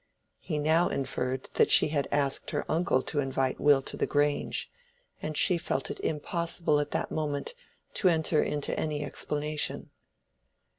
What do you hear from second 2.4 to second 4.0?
her uncle to invite Will to